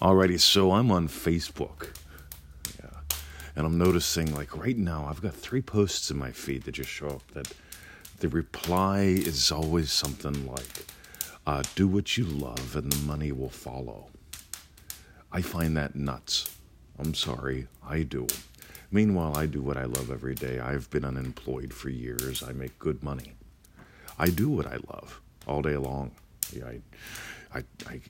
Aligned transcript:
Alrighty, 0.00 0.38
so 0.38 0.72
I'm 0.72 0.90
on 0.92 1.08
Facebook. 1.08 1.88
Yeah. 2.78 2.90
And 3.56 3.66
I'm 3.66 3.78
noticing, 3.78 4.34
like, 4.34 4.54
right 4.54 4.76
now, 4.76 5.06
I've 5.08 5.22
got 5.22 5.34
three 5.34 5.62
posts 5.62 6.10
in 6.10 6.18
my 6.18 6.32
feed 6.32 6.64
that 6.64 6.72
just 6.72 6.90
show 6.90 7.08
up 7.08 7.26
that 7.32 7.50
the 8.18 8.28
reply 8.28 9.04
is 9.04 9.50
always 9.50 9.90
something 9.90 10.46
like, 10.46 10.84
uh, 11.46 11.62
do 11.76 11.88
what 11.88 12.18
you 12.18 12.24
love 12.24 12.76
and 12.76 12.92
the 12.92 13.06
money 13.06 13.32
will 13.32 13.48
follow. 13.48 14.08
I 15.32 15.40
find 15.40 15.74
that 15.78 15.94
nuts. 15.94 16.56
I'm 16.98 17.14
sorry, 17.14 17.66
I 17.86 18.02
do. 18.02 18.26
Meanwhile, 18.90 19.36
I 19.36 19.46
do 19.46 19.62
what 19.62 19.78
I 19.78 19.84
love 19.84 20.10
every 20.10 20.34
day. 20.34 20.60
I've 20.60 20.90
been 20.90 21.04
unemployed 21.04 21.72
for 21.72 21.88
years. 21.88 22.42
I 22.42 22.52
make 22.52 22.78
good 22.78 23.02
money. 23.02 23.32
I 24.18 24.28
do 24.28 24.50
what 24.50 24.66
I 24.66 24.76
love 24.88 25.20
all 25.46 25.62
day 25.62 25.76
long. 25.76 26.12
Yeah, 26.52 26.66
I, 26.66 27.58
I, 27.58 27.62
I, 27.86 28.00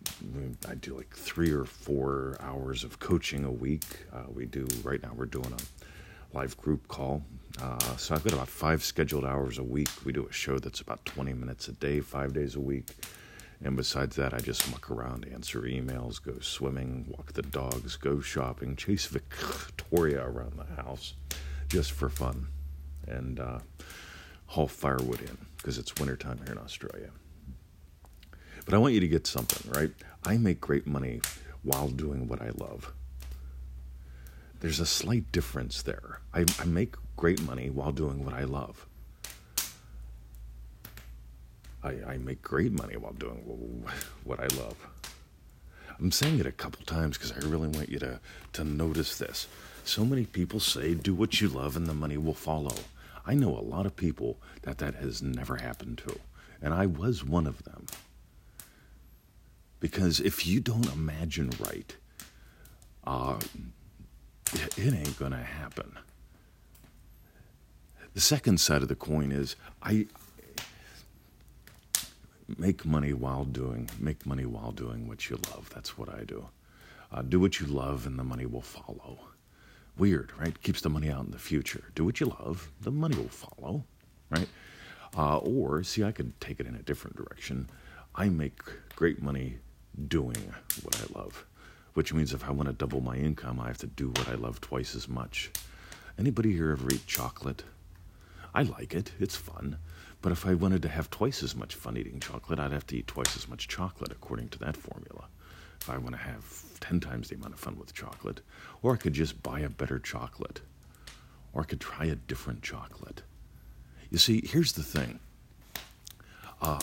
I 0.68 0.74
do 0.74 0.96
like 0.96 1.14
three 1.14 1.50
or 1.50 1.64
four 1.64 2.36
hours 2.40 2.84
of 2.84 2.98
coaching 2.98 3.44
a 3.44 3.50
week. 3.50 3.84
Uh, 4.12 4.24
we 4.32 4.46
do 4.46 4.66
right 4.82 5.02
now. 5.02 5.12
We're 5.14 5.26
doing 5.26 5.52
a 5.52 6.36
live 6.36 6.56
group 6.56 6.86
call. 6.88 7.22
Uh, 7.62 7.96
so 7.96 8.14
I've 8.14 8.24
got 8.24 8.34
about 8.34 8.48
five 8.48 8.82
scheduled 8.82 9.24
hours 9.24 9.58
a 9.58 9.62
week. 9.62 9.88
We 10.04 10.12
do 10.12 10.26
a 10.26 10.32
show 10.32 10.58
that's 10.58 10.80
about 10.80 11.04
20 11.06 11.32
minutes 11.32 11.68
a 11.68 11.72
day, 11.72 12.00
five 12.00 12.34
days 12.34 12.56
a 12.56 12.60
week. 12.60 12.90
And 13.64 13.74
besides 13.76 14.16
that, 14.16 14.34
I 14.34 14.38
just 14.38 14.70
muck 14.70 14.90
around, 14.90 15.26
answer 15.32 15.62
emails, 15.62 16.22
go 16.22 16.38
swimming, 16.40 17.06
walk 17.08 17.32
the 17.32 17.42
dogs, 17.42 17.96
go 17.96 18.20
shopping, 18.20 18.76
chase 18.76 19.06
Victoria 19.06 20.22
around 20.26 20.58
the 20.58 20.82
house 20.82 21.14
just 21.68 21.92
for 21.92 22.10
fun, 22.10 22.48
and 23.08 23.40
uh, 23.40 23.58
haul 24.46 24.68
firewood 24.68 25.20
in 25.20 25.38
because 25.56 25.78
it's 25.78 25.94
wintertime 25.96 26.38
here 26.44 26.52
in 26.52 26.58
Australia. 26.58 27.10
But 28.66 28.74
I 28.74 28.78
want 28.78 28.94
you 28.94 29.00
to 29.00 29.08
get 29.08 29.26
something, 29.26 29.70
right? 29.72 29.92
I 30.24 30.36
make 30.36 30.60
great 30.60 30.86
money 30.86 31.20
while 31.62 31.88
doing 31.88 32.28
what 32.28 32.42
I 32.42 32.50
love. 32.50 32.92
There's 34.60 34.80
a 34.80 34.86
slight 34.86 35.30
difference 35.32 35.82
there. 35.82 36.20
I, 36.34 36.44
I 36.58 36.64
make 36.64 36.96
great 37.16 37.40
money 37.42 37.70
while 37.70 37.92
doing 37.92 38.24
what 38.24 38.34
I 38.34 38.44
love. 38.44 38.86
I, 41.82 41.94
I 42.06 42.18
make 42.18 42.42
great 42.42 42.72
money 42.72 42.96
while 42.96 43.12
doing 43.12 43.84
what 44.24 44.40
I 44.40 44.48
love. 44.56 44.76
I'm 45.98 46.12
saying 46.12 46.40
it 46.40 46.46
a 46.46 46.52
couple 46.52 46.84
times 46.84 47.16
because 47.16 47.32
I 47.32 47.48
really 47.48 47.68
want 47.68 47.88
you 47.88 47.98
to, 48.00 48.20
to 48.54 48.64
notice 48.64 49.16
this. 49.16 49.46
So 49.84 50.04
many 50.04 50.24
people 50.24 50.58
say, 50.58 50.94
do 50.94 51.14
what 51.14 51.40
you 51.40 51.48
love 51.48 51.76
and 51.76 51.86
the 51.86 51.94
money 51.94 52.18
will 52.18 52.34
follow. 52.34 52.74
I 53.24 53.34
know 53.34 53.56
a 53.56 53.60
lot 53.60 53.86
of 53.86 53.96
people 53.96 54.38
that 54.62 54.78
that 54.78 54.96
has 54.96 55.22
never 55.22 55.56
happened 55.56 55.98
to, 56.06 56.18
and 56.60 56.74
I 56.74 56.86
was 56.86 57.24
one 57.24 57.46
of 57.46 57.62
them. 57.64 57.86
Because 59.80 60.20
if 60.20 60.46
you 60.46 60.60
don't 60.60 60.90
imagine 60.92 61.50
right, 61.60 61.94
uh, 63.06 63.38
it, 64.54 64.78
ain't 64.94 65.18
going 65.18 65.32
to 65.32 65.38
happen. 65.38 65.98
The 68.14 68.20
second 68.20 68.58
side 68.58 68.82
of 68.82 68.88
the 68.88 68.94
coin 68.94 69.30
is 69.32 69.56
I, 69.82 70.06
make 72.58 72.84
money 72.84 73.12
while 73.12 73.44
doing 73.44 73.90
make 73.98 74.24
money 74.24 74.46
while 74.46 74.72
doing 74.72 75.08
what 75.08 75.28
you 75.28 75.38
love. 75.50 75.70
That's 75.74 75.98
what 75.98 76.08
i 76.08 76.24
do. 76.24 76.48
Uh, 77.12 77.22
do 77.22 77.38
what 77.40 77.60
you 77.60 77.66
love 77.66 78.06
and 78.06 78.18
the 78.18 78.24
money 78.24 78.46
will 78.46 78.62
follow. 78.62 79.18
Weird 79.98 80.32
right? 80.38 80.60
Keeps 80.62 80.80
the 80.80 80.90
money 80.90 81.10
out 81.10 81.24
in 81.24 81.30
the 81.30 81.38
future. 81.38 81.84
Do 81.94 82.04
what 82.04 82.20
you 82.20 82.26
love 82.26 82.70
the 82.80 82.90
money 82.90 83.16
will 83.16 83.28
follow 83.28 83.84
right? 84.30 84.48
Uh, 85.16 85.38
or 85.38 85.82
see 85.82 86.02
i 86.04 86.12
could 86.12 86.38
take 86.40 86.60
it 86.60 86.66
in 86.66 86.74
a 86.74 86.82
different 86.82 87.16
direction. 87.16 87.68
I 88.14 88.28
make 88.28 88.60
great 88.94 89.22
money 89.22 89.58
doing 90.08 90.52
what 90.82 91.00
i 91.00 91.18
love 91.18 91.44
which 91.94 92.12
means 92.12 92.32
if 92.32 92.44
i 92.44 92.50
want 92.50 92.68
to 92.68 92.74
double 92.74 93.00
my 93.00 93.16
income 93.16 93.60
i 93.60 93.66
have 93.66 93.78
to 93.78 93.86
do 93.86 94.08
what 94.08 94.28
i 94.28 94.34
love 94.34 94.60
twice 94.60 94.94
as 94.94 95.08
much 95.08 95.50
anybody 96.18 96.52
here 96.52 96.70
ever 96.70 96.92
eat 96.92 97.06
chocolate 97.06 97.62
i 98.54 98.62
like 98.62 98.94
it 98.94 99.12
it's 99.18 99.36
fun 99.36 99.76
but 100.22 100.32
if 100.32 100.46
I 100.46 100.54
wanted 100.54 100.82
to 100.82 100.88
have 100.88 101.08
twice 101.08 101.42
as 101.44 101.54
much 101.54 101.74
fun 101.76 101.96
eating 101.96 102.18
chocolate, 102.18 102.58
I'd 102.58 102.72
have 102.72 102.86
to 102.88 102.96
eat 102.96 103.06
twice 103.06 103.36
as 103.36 103.48
much 103.48 103.68
chocolate 103.68 104.10
according 104.10 104.48
to 104.48 104.58
that 104.58 104.76
formula. 104.76 105.26
If 105.80 105.88
I 105.88 105.98
want 105.98 106.16
to 106.16 106.20
have 106.20 106.42
10 106.80 106.98
times 106.98 107.28
the 107.28 107.36
amount 107.36 107.54
of 107.54 107.60
fun 107.60 107.78
with 107.78 107.94
chocolate, 107.94 108.40
or 108.82 108.94
I 108.94 108.96
could 108.96 109.12
just 109.12 109.40
buy 109.42 109.60
a 109.60 109.68
better 109.68 110.00
chocolate, 110.00 110.60
or 111.52 111.62
I 111.62 111.64
could 111.64 111.80
try 111.80 112.06
a 112.06 112.16
different 112.16 112.62
chocolate. 112.62 113.22
You 114.10 114.18
see, 114.18 114.42
here's 114.44 114.72
the 114.72 114.82
thing 114.82 115.20
uh, 116.60 116.80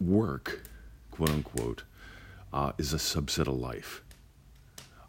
work, 0.00 0.62
quote 1.10 1.30
unquote, 1.30 1.84
uh, 2.54 2.72
is 2.78 2.94
a 2.94 2.98
subset 2.98 3.48
of 3.48 3.58
life. 3.58 4.02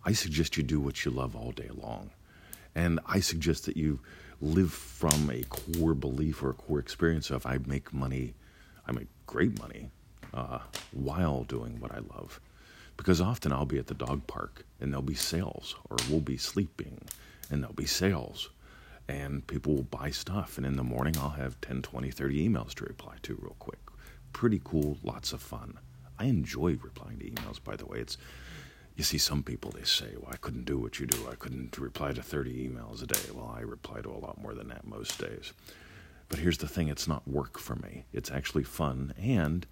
I 0.03 0.13
suggest 0.13 0.57
you 0.57 0.63
do 0.63 0.79
what 0.79 1.06
you 1.06 1.11
love 1.11 1.35
all 1.35 1.51
day 1.51 1.69
long. 1.73 2.09
And 2.73 3.00
I 3.06 3.19
suggest 3.19 3.67
that 3.67 3.78
you 3.78 4.00
live 4.41 4.73
from 4.73 5.29
a 5.29 5.44
core 5.44 5.94
belief 5.94 6.44
or 6.44 6.50
a 6.50 6.53
core 6.53 6.79
experience 6.79 7.29
of 7.29 7.45
I 7.45 7.59
make 7.66 7.94
money, 7.94 8.34
I 8.88 8.91
make 8.91 9.07
great 9.28 9.57
money 9.59 9.91
uh, 10.34 10.59
while 10.91 11.44
doing 11.44 11.79
what 11.79 11.91
I 11.91 12.00
love. 12.00 12.41
Because 12.97 13.22
often 13.22 13.51
I'll 13.51 13.66
be 13.66 13.78
at 13.78 13.88
the 13.88 13.94
dog 13.94 14.25
park 14.25 14.66
and 14.81 14.91
there'll 14.91 15.03
be 15.03 15.16
sales, 15.16 15.75
or 15.89 15.97
we'll 16.09 16.22
be 16.22 16.38
sleeping 16.38 17.00
and 17.51 17.61
there'll 17.61 17.75
be 17.75 17.85
sales, 17.85 18.50
and 19.07 19.45
people 19.45 19.75
will 19.75 19.84
buy 19.84 20.09
stuff. 20.09 20.57
And 20.57 20.66
in 20.66 20.78
the 20.78 20.84
morning, 20.84 21.16
I'll 21.17 21.29
have 21.29 21.61
10, 21.61 21.84
20, 21.84 22.09
30 22.09 22.50
emails 22.50 22.73
to 22.75 22.85
reply 22.85 23.16
to 23.22 23.38
real 23.39 23.55
quick. 23.59 23.79
Pretty 24.34 24.59
cool, 24.63 24.97
lots 25.03 25.31
of 25.31 25.41
fun. 25.41 25.78
I 26.17 26.25
enjoy 26.25 26.77
replying 26.81 27.19
to 27.19 27.29
emails, 27.29 27.63
by 27.63 27.75
the 27.75 27.85
way. 27.85 27.99
It's 27.99 28.17
you 28.95 29.03
see, 29.03 29.17
some 29.17 29.43
people 29.43 29.71
they 29.71 29.83
say, 29.83 30.15
"Well, 30.15 30.31
I 30.31 30.37
couldn't 30.37 30.63
do 30.65 30.77
what 30.77 30.99
you 30.99 31.05
do. 31.05 31.27
I 31.29 31.35
couldn't 31.35 31.77
reply 31.77 32.13
to 32.13 32.23
30 32.23 32.69
emails 32.69 33.03
a 33.03 33.07
day." 33.07 33.29
Well, 33.33 33.53
I 33.55 33.59
reply 33.59 33.99
to 34.01 34.09
a 34.09 34.23
lot 34.25 34.41
more 34.41 34.53
than 34.53 34.69
that 34.69 34.87
most 34.87 35.19
days. 35.19 35.51
But 36.29 36.39
here's 36.39 36.59
the 36.59 36.67
thing: 36.67 36.87
it's 36.87 37.07
not 37.07 37.27
work 37.27 37.57
for 37.59 37.75
me. 37.75 38.05
It's 38.13 38.31
actually 38.31 38.63
fun, 38.63 39.13
and 39.17 39.67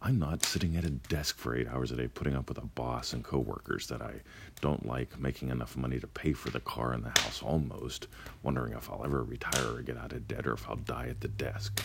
I'm 0.00 0.18
not 0.18 0.42
sitting 0.42 0.76
at 0.76 0.84
a 0.84 0.90
desk 0.90 1.36
for 1.38 1.54
eight 1.54 1.68
hours 1.68 1.92
a 1.92 1.96
day 1.96 2.08
putting 2.08 2.34
up 2.34 2.48
with 2.48 2.58
a 2.58 2.66
boss 2.66 3.12
and 3.12 3.22
coworkers 3.22 3.86
that 3.86 4.02
I 4.02 4.22
don't 4.60 4.84
like, 4.86 5.20
making 5.20 5.50
enough 5.50 5.76
money 5.76 6.00
to 6.00 6.08
pay 6.08 6.32
for 6.32 6.50
the 6.50 6.58
car 6.58 6.92
and 6.92 7.04
the 7.04 7.10
house 7.20 7.40
almost, 7.40 8.08
wondering 8.42 8.72
if 8.72 8.90
I'll 8.90 9.04
ever 9.04 9.22
retire 9.22 9.76
or 9.76 9.82
get 9.82 9.96
out 9.96 10.12
of 10.12 10.26
debt 10.26 10.46
or 10.46 10.54
if 10.54 10.68
I'll 10.68 10.76
die 10.76 11.06
at 11.08 11.20
the 11.20 11.28
desk. 11.28 11.84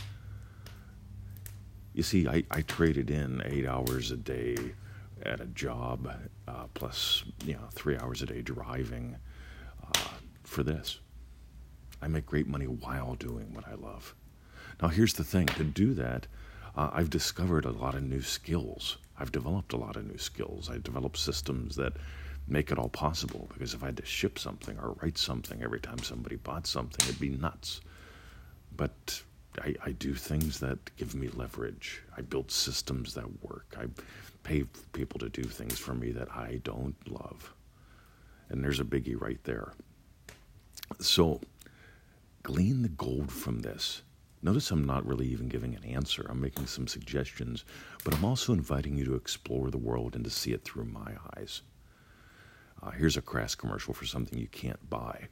You 1.98 2.04
see, 2.04 2.28
I, 2.28 2.44
I 2.52 2.62
traded 2.62 3.10
in 3.10 3.42
eight 3.44 3.66
hours 3.66 4.12
a 4.12 4.18
day 4.18 4.56
at 5.24 5.42
a 5.42 5.48
job, 5.48 6.08
uh, 6.48 6.66
plus 6.76 7.24
you 7.44 7.54
know 7.54 7.68
three 7.72 7.98
hours 7.98 8.22
a 8.22 8.28
day 8.28 8.44
driving 8.44 9.18
uh, 9.84 10.10
for 10.44 10.62
this. 10.62 11.00
I 12.00 12.08
make 12.08 12.28
great 12.28 12.46
money 12.46 12.68
while 12.68 13.16
doing 13.16 13.52
what 13.52 13.68
I 13.68 13.74
love. 13.74 14.14
Now, 14.80 14.90
here's 14.90 15.14
the 15.14 15.24
thing: 15.24 15.48
to 15.48 15.64
do 15.64 15.96
that, 15.96 16.28
uh, 16.76 16.92
I've 16.94 17.10
discovered 17.10 17.66
a 17.66 17.72
lot 17.72 17.96
of 17.96 18.04
new 18.04 18.22
skills. 18.22 19.00
I've 19.18 19.32
developed 19.32 19.74
a 19.74 19.78
lot 19.78 19.96
of 19.96 20.06
new 20.06 20.20
skills. 20.20 20.70
I 20.70 20.78
developed 20.78 21.18
systems 21.18 21.78
that 21.78 21.94
make 22.48 22.70
it 22.70 22.78
all 22.78 22.90
possible. 22.90 23.50
Because 23.52 23.74
if 23.74 23.82
I 23.82 23.88
had 23.88 23.98
to 23.98 24.06
ship 24.06 24.38
something 24.38 24.78
or 24.78 24.96
write 25.02 25.18
something 25.18 25.64
every 25.64 25.80
time 25.80 25.98
somebody 25.98 26.36
bought 26.36 26.68
something, 26.68 27.08
it'd 27.08 27.20
be 27.20 27.30
nuts. 27.30 27.82
But 28.76 29.24
I, 29.62 29.76
I 29.86 29.92
do 29.92 30.14
things 30.14 30.60
that 30.60 30.96
give 30.98 31.16
me 31.16 31.30
leverage. 31.30 32.02
I 32.16 32.22
build 32.22 32.52
systems 32.52 33.14
that 33.16 33.44
work. 33.44 33.76
I 33.80 33.86
pay 34.44 34.64
people 34.94 35.20
to 35.20 35.30
do 35.30 35.44
things 35.44 35.78
for 35.80 35.94
me 35.94 36.12
that 36.12 36.32
I 36.32 36.62
don't 36.64 36.96
love. 37.10 37.54
And 38.50 38.64
there's 38.64 38.80
a 38.80 38.86
biggie 38.86 39.20
right 39.20 39.44
there. 39.44 39.74
So, 41.00 41.42
glean 42.44 42.82
the 42.82 42.90
gold 42.90 43.32
from 43.32 43.60
this. 43.60 44.04
Notice 44.42 44.72
I'm 44.72 44.86
not 44.86 45.06
really 45.06 45.28
even 45.28 45.50
giving 45.50 45.76
an 45.76 45.84
answer. 45.84 46.26
I'm 46.30 46.40
making 46.40 46.68
some 46.68 46.88
suggestions, 46.88 47.66
but 48.04 48.14
I'm 48.14 48.24
also 48.24 48.54
inviting 48.54 48.96
you 48.96 49.06
to 49.06 49.16
explore 49.16 49.70
the 49.72 49.78
world 49.78 50.16
and 50.16 50.24
to 50.24 50.30
see 50.30 50.54
it 50.54 50.64
through 50.64 50.86
my 50.86 51.14
eyes. 51.36 51.62
Uh, 52.82 52.92
here's 52.92 53.18
a 53.18 53.22
crass 53.22 53.56
commercial 53.56 53.94
for 53.94 54.06
something 54.06 54.38
you 54.38 54.48
can't 54.48 54.90
buy. 54.90 55.28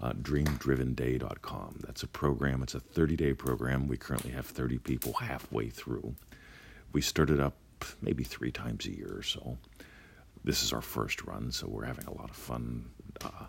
Uh, 0.00 0.12
dreamdrivenday.com. 0.12 1.80
That's 1.84 2.04
a 2.04 2.06
program, 2.06 2.62
it's 2.62 2.74
a 2.74 2.80
30 2.80 3.16
day 3.16 3.34
program. 3.34 3.88
We 3.88 3.96
currently 3.96 4.30
have 4.30 4.46
30 4.46 4.78
people 4.78 5.12
halfway 5.14 5.70
through. 5.70 6.14
We 6.92 7.00
started 7.00 7.40
up 7.40 7.54
maybe 8.00 8.22
three 8.24 8.52
times 8.52 8.86
a 8.86 8.96
year 8.96 9.12
or 9.16 9.22
so. 9.22 9.58
This 10.44 10.62
is 10.62 10.72
our 10.72 10.80
first 10.80 11.24
run, 11.24 11.50
so 11.50 11.66
we're 11.68 11.84
having 11.84 12.06
a 12.06 12.14
lot 12.14 12.30
of 12.30 12.36
fun 12.36 12.88
uh, 13.24 13.46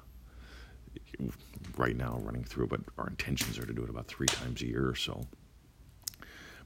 right 1.78 1.96
now 1.96 2.20
running 2.24 2.44
through, 2.44 2.68
but 2.68 2.82
our 2.98 3.08
intentions 3.08 3.58
are 3.60 3.66
to 3.66 3.74
do 3.74 3.84
it 3.84 3.90
about 3.90 4.08
three 4.08 4.28
times 4.28 4.62
a 4.62 4.68
year 4.68 4.88
or 4.88 4.96
so. 4.96 5.26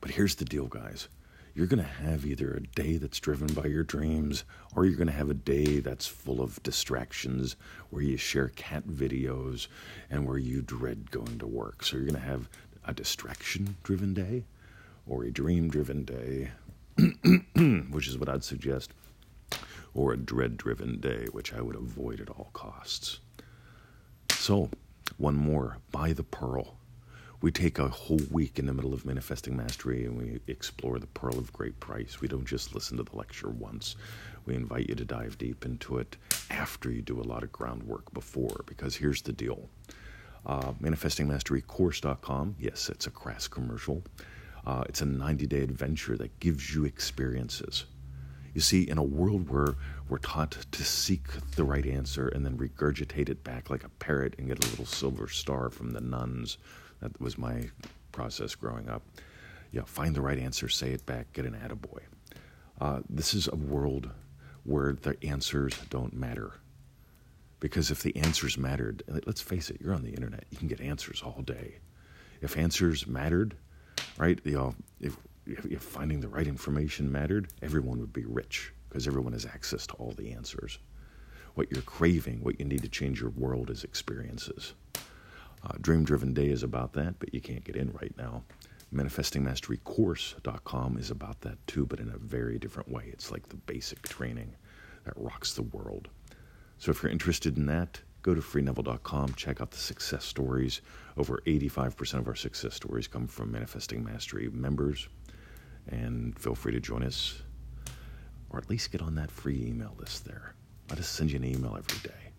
But 0.02 0.12
here's 0.12 0.36
the 0.36 0.46
deal, 0.46 0.68
guys. 0.68 1.08
You're 1.56 1.68
going 1.68 1.84
to 1.84 1.90
have 1.90 2.26
either 2.26 2.52
a 2.52 2.62
day 2.62 2.98
that's 2.98 3.20
driven 3.20 3.54
by 3.54 3.66
your 3.66 3.84
dreams, 3.84 4.44
or 4.76 4.86
you're 4.86 4.98
going 4.98 5.08
to 5.08 5.14
have 5.14 5.30
a 5.30 5.36
day 5.36 5.80
that's 5.80 6.08
full 6.08 6.42
of 6.42 6.62
distractions 6.64 7.56
where 7.92 8.02
you 8.02 8.18
share 8.18 8.50
cat 8.50 8.88
videos 8.88 9.68
and 10.10 10.26
where 10.26 10.40
you 10.40 10.62
dread 10.62 11.12
going 11.12 11.38
to 11.40 11.46
work. 11.48 11.84
So 11.84 11.98
you're 11.98 12.08
going 12.08 12.22
to 12.22 12.28
have 12.28 12.50
a 12.86 12.94
distraction 12.94 13.76
driven 13.84 14.14
day 14.14 14.46
or 15.06 15.24
a 15.24 15.32
dream 15.32 15.70
driven 15.70 16.04
day 16.06 16.52
which 17.90 18.08
is 18.08 18.18
what 18.18 18.30
I'd 18.30 18.44
suggest. 18.44 18.92
or 19.94 20.14
a 20.14 20.18
dread 20.18 20.58
driven 20.58 21.00
day, 21.00 21.28
which 21.32 21.54
I 21.54 21.62
would 21.62 21.76
avoid 21.76 22.20
at 22.20 22.30
all 22.30 22.50
costs. 22.54 23.20
So, 24.32 24.70
one 25.18 25.36
more 25.36 25.78
buy 25.92 26.14
the 26.14 26.24
pearl. 26.24 26.78
We 27.44 27.52
take 27.52 27.78
a 27.78 27.90
whole 27.90 28.22
week 28.32 28.58
in 28.58 28.68
the 28.68 28.74
middle 28.74 28.94
of 28.94 29.06
Manifesting 29.06 29.58
Mastery 29.58 30.06
and 30.06 30.18
we 30.18 30.40
explore 30.48 30.98
the 30.98 31.08
pearl 31.08 31.38
of 31.38 31.52
great 31.52 31.78
price. 31.82 32.22
We 32.22 32.30
don't 32.30 32.46
just 32.46 32.74
listen 32.74 32.96
to 32.96 33.04
the 33.04 33.18
lecture 33.18 33.50
once. 33.50 33.98
We 34.46 34.56
invite 34.56 34.88
you 34.88 34.96
to 34.96 35.04
dive 35.04 35.38
deep 35.38 35.66
into 35.66 35.98
it 35.98 36.16
after 36.50 36.90
you 36.90 37.02
do 37.02 37.20
a 37.20 37.22
lot 37.22 37.44
of 37.44 37.52
groundwork 37.52 38.14
before, 38.14 38.64
because 38.66 38.96
here's 38.96 39.22
the 39.22 39.34
deal. 39.34 39.68
Uh, 40.46 40.72
ManifestingMasteryCourse.com, 40.82 42.56
yes, 42.60 42.88
it's 42.88 43.08
a 43.08 43.12
crass 43.12 43.50
commercial. 43.50 44.04
Uh, 44.66 44.86
it's 44.88 45.02
a 45.02 45.06
90 45.06 45.46
day 45.46 45.64
adventure 45.64 46.16
that 46.16 46.40
gives 46.40 46.74
you 46.74 46.86
experiences. 46.86 47.84
You 48.54 48.62
see, 48.62 48.84
in 48.84 48.98
a 48.98 49.04
world 49.04 49.50
where 49.50 49.76
we're 50.08 50.20
taught 50.20 50.52
to 50.72 50.84
seek 50.86 51.28
the 51.58 51.66
right 51.66 51.86
answer 51.86 52.30
and 52.30 52.46
then 52.46 52.58
regurgitate 52.58 53.28
it 53.28 53.44
back 53.44 53.70
like 53.70 53.84
a 53.84 53.90
parrot 53.90 54.36
and 54.38 54.48
get 54.48 54.64
a 54.64 54.70
little 54.70 54.86
silver 54.86 55.28
star 55.28 55.70
from 55.70 55.92
the 55.92 56.00
nuns, 56.00 56.58
that 57.04 57.20
was 57.20 57.38
my 57.38 57.70
process 58.12 58.56
growing 58.56 58.90
up. 58.90 59.04
Yeah, 59.72 59.82
find 59.86 60.16
the 60.16 60.22
right 60.22 60.40
answer, 60.40 60.70
say 60.70 60.92
it 60.92 61.06
back, 61.06 61.34
get 61.34 61.46
an 61.46 61.54
attaboy. 61.54 62.00
Uh, 62.80 63.02
this 63.10 63.34
is 63.34 63.48
a 63.48 63.56
world 63.56 64.10
where 64.64 64.94
the 64.94 65.18
answers 65.24 65.74
don't 65.90 66.14
matter. 66.14 66.54
Because 67.60 67.92
if 67.92 68.04
the 68.04 68.16
answers 68.16 68.58
mattered, 68.58 69.04
let's 69.26 69.42
face 69.42 69.70
it, 69.70 69.80
you're 69.82 69.94
on 69.94 70.04
the 70.04 70.12
internet, 70.12 70.46
you 70.50 70.58
can 70.58 70.68
get 70.68 70.82
answers 70.82 71.22
all 71.22 71.42
day. 71.42 71.80
If 72.42 72.58
answers 72.58 73.08
mattered, 73.08 73.56
right, 74.18 74.40
you 74.44 74.54
know, 74.54 74.76
if, 75.00 75.18
if 75.46 75.82
finding 75.82 76.20
the 76.20 76.28
right 76.28 76.48
information 76.48 77.12
mattered, 77.12 77.50
everyone 77.62 78.00
would 78.00 78.14
be 78.14 78.26
rich 78.26 78.74
because 78.90 79.08
everyone 79.08 79.34
has 79.34 79.46
access 79.46 79.88
to 79.88 79.94
all 79.96 80.12
the 80.12 80.32
answers. 80.32 80.80
What 81.56 81.72
you're 81.72 81.82
craving, 81.82 82.44
what 82.44 82.60
you 82.60 82.66
need 82.66 82.82
to 82.84 82.90
change 82.90 83.22
your 83.22 83.30
world 83.32 83.70
is 83.70 83.84
experiences. 83.84 84.74
Uh, 85.64 85.78
Dream 85.80 86.04
Driven 86.04 86.34
Day 86.34 86.50
is 86.50 86.64
about 86.64 86.92
that, 86.94 87.20
but 87.20 87.32
you 87.34 87.40
can't 87.40 87.64
get 87.64 87.78
in 87.78 87.92
right 87.92 88.14
now. 88.18 88.44
ManifestingMasteryCourse.com 88.94 90.98
is 90.98 91.10
about 91.10 91.40
that 91.42 91.66
too, 91.68 91.86
but 91.86 92.00
in 92.00 92.10
a 92.10 92.18
very 92.18 92.58
different 92.60 92.92
way. 92.92 93.10
It's 93.12 93.32
like 93.32 93.50
the 93.50 93.56
basic 93.56 94.02
training 94.02 94.56
that 95.06 95.14
rocks 95.16 95.54
the 95.54 95.64
world. 95.64 96.10
So 96.78 96.92
if 96.92 97.02
you're 97.02 97.12
interested 97.12 97.58
in 97.58 97.66
that, 97.68 98.02
go 98.22 98.36
to 98.36 98.42
freeneville.com, 98.42 99.34
check 99.36 99.62
out 99.62 99.72
the 99.72 99.78
success 99.78 100.26
stories. 100.26 100.82
Over 101.18 101.42
85% 101.48 102.20
of 102.20 102.28
our 102.28 102.36
success 102.36 102.76
stories 102.76 103.08
come 103.08 103.28
from 103.28 103.52
Manifesting 103.52 104.04
Mastery 104.04 104.50
members. 104.50 105.08
And 105.88 106.38
feel 106.38 106.56
free 106.56 106.74
to 106.74 106.80
join 106.80 107.04
us, 107.04 107.42
or 108.50 108.60
at 108.60 108.70
least 108.70 108.92
get 108.92 109.02
on 109.02 109.16
that 109.16 109.32
free 109.32 109.66
email 109.66 109.96
list 109.98 110.26
there. 110.26 110.56
Let 110.90 111.00
us 111.00 111.08
send 111.08 111.32
you 111.32 111.38
an 111.38 111.46
email 111.46 111.76
every 111.78 112.00
day 112.08 112.33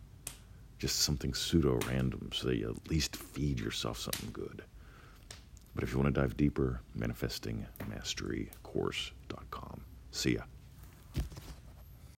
just 0.85 1.01
something 1.01 1.33
pseudo 1.33 1.79
random 1.89 2.29
so 2.35 2.49
that 2.49 2.59
you 2.59 2.69
at 2.69 2.91
least 2.91 3.17
feed 3.17 3.59
yourself 3.59 3.99
something 3.99 4.29
good. 4.35 4.63
But 5.75 5.83
if 5.83 5.93
you 5.93 5.99
want 5.99 6.15
to 6.15 6.21
dive 6.21 6.37
deeper, 6.37 6.83
manifestingmasterycourse.com. 6.99 9.81
See 10.11 10.35
ya. 10.35 10.43